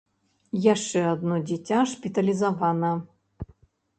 [0.73, 2.91] Яшчэ адно дзіця шпіталізавана.